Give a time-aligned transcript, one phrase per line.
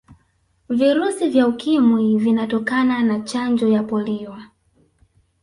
[0.69, 4.37] virusi vya ukimwi vinatokana na Chanjo ya polio